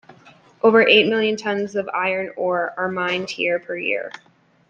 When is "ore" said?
2.35-2.73